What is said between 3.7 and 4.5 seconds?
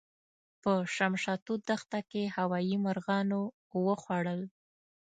وخوړل.